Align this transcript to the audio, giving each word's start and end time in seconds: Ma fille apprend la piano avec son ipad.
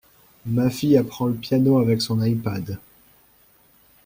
Ma 0.47 0.71
fille 0.71 0.97
apprend 0.97 1.27
la 1.27 1.35
piano 1.35 1.77
avec 1.77 2.01
son 2.01 2.23
ipad. 2.23 2.79